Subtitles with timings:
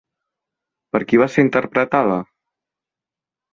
[0.95, 2.19] Per qui va ser interpretada?